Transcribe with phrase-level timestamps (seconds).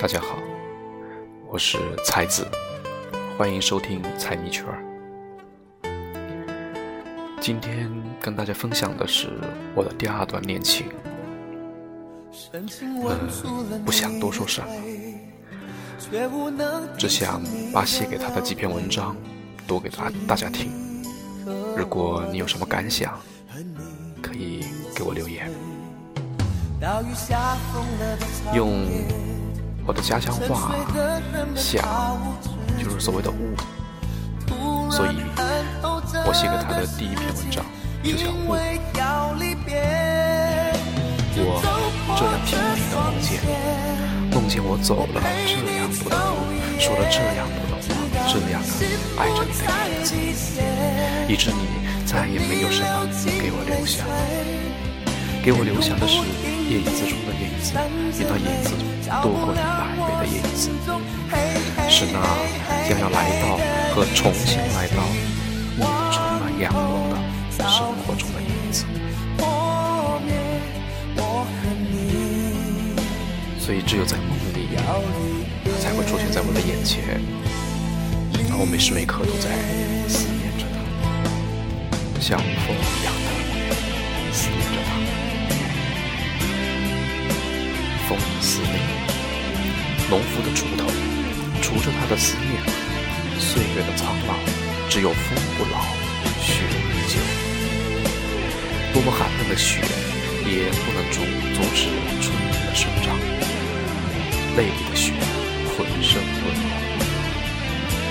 [0.00, 0.38] 大家好，
[1.46, 2.46] 我是才子，
[3.36, 4.64] 欢迎收听财迷圈。
[7.38, 9.28] 今天跟大家分享的是
[9.74, 10.86] 我的第二段恋情，
[12.50, 14.68] 嗯，不想多说什么，
[16.96, 19.14] 只想把写给他的几篇文章
[19.66, 20.72] 读给大大家听。
[21.76, 23.20] 如果你有什么感想，
[24.22, 24.64] 可以
[24.96, 25.52] 给我留言。
[28.54, 28.88] 用。
[29.86, 30.72] 我的家乡话，
[31.56, 31.82] 想
[32.78, 33.56] 就是所谓的雾，
[34.90, 35.16] 所以
[36.24, 37.64] 我写给他的第一篇文章
[38.02, 38.54] 就叫雾。
[41.36, 41.44] 我
[42.16, 43.30] 这样频频的梦见，
[44.30, 46.36] 梦见我走了这样多的路，
[46.78, 47.88] 说了这样多的话，
[48.28, 48.66] 这样的
[49.16, 49.72] 爱着你的样
[50.04, 50.08] 子，
[51.28, 51.62] 以致你
[52.04, 52.86] 再也没有什么
[53.24, 54.04] 给我留下，
[55.42, 56.18] 给我留下的是
[56.70, 57.72] 夜影子中的影子，
[58.16, 58.70] 比那影子
[59.20, 59.58] 多过你。
[60.20, 60.70] 的影子，
[61.88, 62.20] 是那
[62.88, 63.58] 将要来到
[63.92, 65.02] 和重新来到
[65.74, 67.16] 你充满阳光的
[67.58, 68.84] 生活中的影子。
[73.58, 74.68] 所以，只有在梦里，
[75.80, 77.20] 才会出现在我的眼前，
[78.52, 79.50] 而我每时每刻都在
[80.08, 83.12] 思念着他，像风一样
[88.10, 88.74] 风思念。
[90.10, 90.90] 农夫的锄头，
[91.62, 92.60] 锄着他的思念。
[93.38, 94.34] 岁月的苍老，
[94.88, 95.78] 只有风不老，
[96.42, 97.20] 雪依旧。
[98.92, 99.80] 多么寒冷的雪，
[100.44, 101.20] 也不能阻
[101.54, 101.86] 阻止
[102.20, 103.16] 春天的生长。
[104.56, 105.12] 泪里的雪，
[105.78, 106.68] 浑身温暖。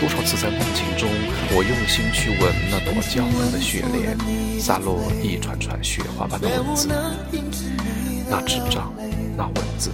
[0.00, 1.10] 多少次在梦境中，
[1.54, 4.16] 我用心去吻那朵娇嫩的雪莲，
[4.58, 6.88] 洒落一串串雪花般的文字。
[8.30, 8.90] 那纸张，
[9.36, 9.90] 那文字，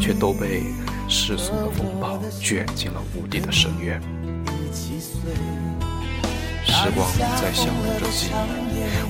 [0.00, 0.62] 却都被。
[1.06, 4.00] 世俗的风暴卷进了无底的深渊，
[6.64, 7.06] 时光
[7.36, 8.32] 在消融着记忆，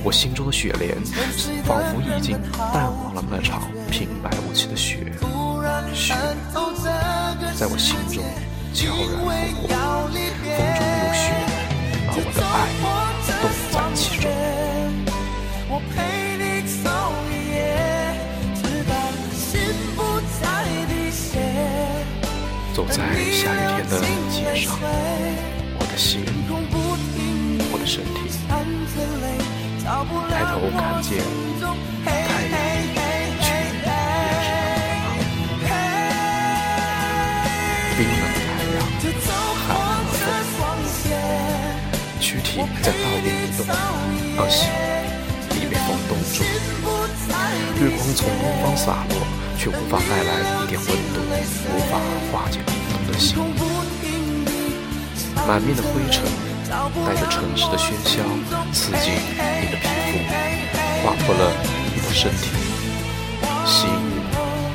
[0.03, 0.93] 我心中的雪莲
[1.63, 5.09] 仿佛已经淡忘了那场平白无奇的雪，
[5.93, 6.13] 雪
[7.55, 8.21] 在我心中
[8.73, 9.69] 悄然拂过，
[10.11, 11.31] 风中有雪，
[12.09, 12.53] 而我的爱
[22.87, 23.01] 走在
[23.31, 23.93] 下雨天的
[24.29, 24.77] 街上，
[25.77, 26.23] 我的心，
[27.71, 28.19] 我的身体，
[30.29, 31.09] 抬头看见
[32.05, 32.07] 太
[32.45, 32.53] 阳，
[33.41, 33.47] 却
[33.81, 33.87] 也
[34.45, 34.47] 是
[35.01, 35.69] 那么的冷。
[37.97, 38.77] 冰冷的太阳，
[39.65, 40.23] 寒冷的
[40.55, 40.57] 风，
[42.21, 42.47] 躯体
[42.83, 43.67] 在道边移动，
[44.37, 44.57] 而心
[45.51, 46.37] 已被风冻住。
[47.77, 49.13] 日光从东方洒落。
[49.57, 51.21] 却无法带来一点温度，
[51.73, 51.97] 无法
[52.31, 53.37] 化解冰冻的心。
[55.47, 56.23] 满面的灰尘，
[57.05, 58.23] 带着城市的喧嚣，
[58.73, 59.13] 刺进
[59.61, 60.17] 你的皮肤，
[61.03, 61.51] 划破了
[61.93, 62.49] 你的身体。
[63.65, 64.21] 细雨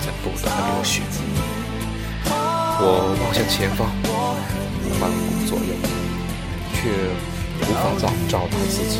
[0.00, 1.02] 在不断的流血。
[2.82, 2.84] 我
[3.20, 3.88] 望向前方，
[4.98, 5.74] 环顾左右，
[6.72, 6.78] 却
[7.60, 8.94] 无法找找到自己。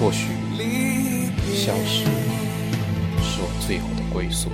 [0.00, 0.28] 或许
[1.54, 2.37] 消失。
[3.38, 4.50] 是我最后的归宿，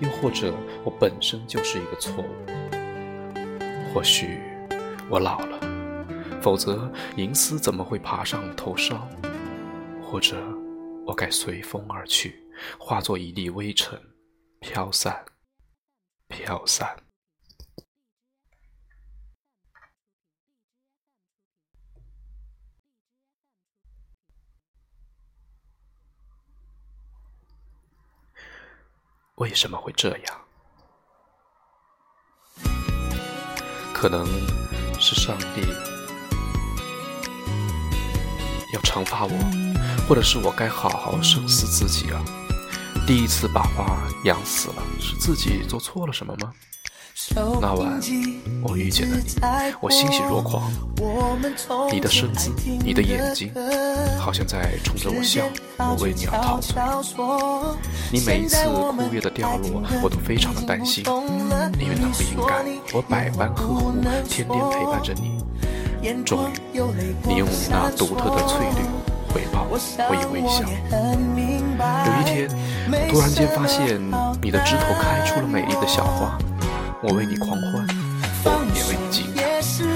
[0.00, 3.92] 又或者我本身就是一个错误。
[3.92, 4.40] 或许
[5.10, 5.60] 我老了，
[6.40, 9.06] 否则银丝怎么会爬上头梢？
[10.02, 10.42] 或者
[11.04, 12.42] 我该随风而去，
[12.78, 14.00] 化作一粒微尘，
[14.60, 15.26] 飘散，
[16.28, 16.96] 飘散。
[29.38, 30.38] 为什么会这样？
[33.94, 34.26] 可能
[35.00, 35.62] 是上帝
[38.74, 39.30] 要惩罚我，
[40.08, 42.20] 或者是我该好好审视自己啊！
[43.06, 46.52] 第一次把花养死了，是自己做错了什么吗？
[47.34, 48.00] 那晚，
[48.62, 49.24] 我遇见了你，
[49.80, 50.70] 我欣喜若狂。
[51.90, 52.52] 你的身姿，
[52.84, 53.52] 你的眼睛，
[54.18, 55.42] 好像在冲着我笑。
[55.78, 56.76] 我为你而陶醉。
[58.12, 61.04] 你每一次枯叶的掉落，我都非常的担心，
[61.80, 62.64] 因为那不应该。
[62.94, 63.92] 我百般呵护，
[64.28, 65.42] 天天陪伴着你。
[66.24, 66.52] 终于，
[67.24, 68.86] 你用你那独特的翠绿
[69.34, 69.76] 回报我
[70.14, 70.62] 以微笑。
[72.06, 72.48] 有一天，
[72.88, 74.00] 我突然间发现
[74.40, 76.38] 你的枝头开出了美丽的小花。
[77.00, 77.86] 我为你狂欢，
[78.44, 79.42] 我也为你惊讶。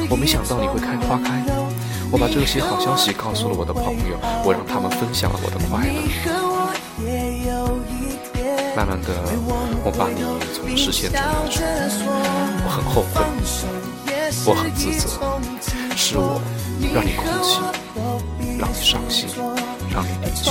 [0.08, 1.42] 我没想到你会开花开。
[2.12, 5.92] 我把这些好消息告诉了我的朋友，我让他们分享了我的快乐。
[8.76, 9.08] 慢慢的，
[9.84, 10.22] 我把你
[10.54, 11.60] 从视线中移除，
[12.64, 13.18] 我很后悔，
[14.46, 15.18] 我很自责，
[15.96, 16.40] 是我
[16.94, 17.58] 让你哭泣，
[18.60, 19.28] 让你伤心，
[19.90, 20.48] 让你离去。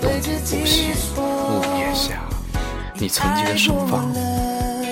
[0.00, 1.18] 冬天不息，木
[1.76, 2.22] 叶下，
[3.00, 4.12] 你曾经的盛放，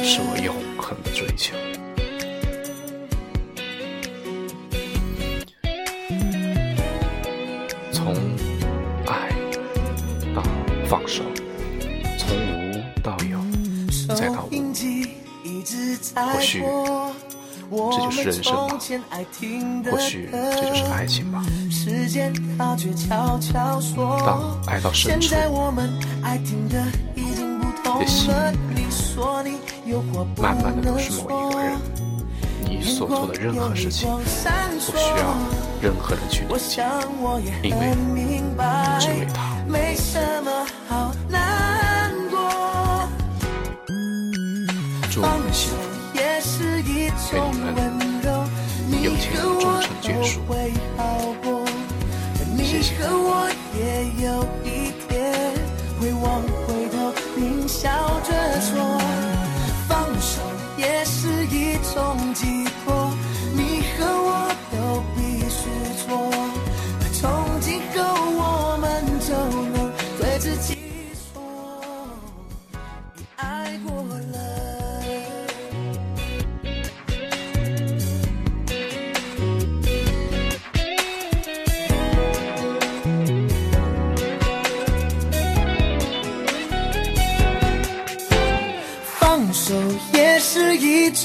[0.05, 1.57] 是我永恒的追求。
[7.91, 8.15] 从
[9.07, 9.29] 爱
[10.33, 10.41] 到
[10.89, 11.25] 放手，
[12.17, 13.41] 从无到有，
[14.15, 14.73] 再到无，
[16.15, 16.63] 或许
[17.91, 18.79] 这就是人生吧，
[19.91, 21.45] 或许这就是爱情吧。
[24.25, 25.35] 当爱到深处，
[27.17, 27.26] 你
[27.99, 28.31] 的心
[30.37, 31.79] 慢慢的都是某一个人，
[32.65, 34.23] 你所做的任何事情，不
[34.97, 35.35] 需要
[35.81, 36.85] 任何人去理解，
[37.63, 37.95] 因为
[39.01, 39.57] 只为他。
[45.11, 45.77] 祝你们幸福，
[46.15, 46.43] 愿
[47.63, 48.05] 你
[48.91, 50.41] 们有情人终成眷属。
[52.59, 52.87] 谢谢。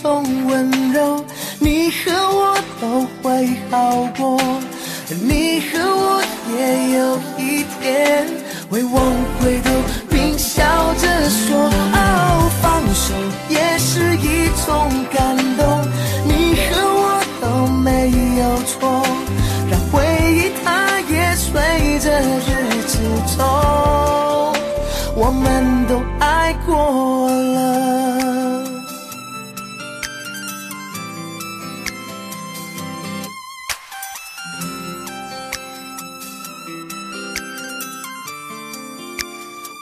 [0.01, 1.23] 种温柔，
[1.59, 4.39] 你和我都会好过，
[5.21, 6.23] 你和我
[6.57, 8.27] 也有一天
[8.69, 8.93] 会往
[9.39, 9.69] 回头，
[10.09, 10.63] 并笑
[10.95, 11.55] 着说，
[11.93, 13.13] 哦，放手
[13.49, 15.87] 也是一种感动，
[16.25, 18.09] 你和我都没
[18.39, 19.05] 有错，
[19.69, 20.01] 让回
[20.33, 22.49] 忆它也随着日
[22.87, 22.97] 子
[23.37, 24.51] 走，
[25.15, 28.00] 我们都爱过了。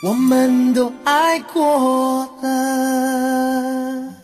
[0.01, 4.18] 我们都爱过了。